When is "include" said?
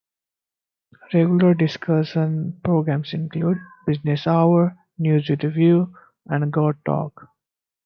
3.13-3.59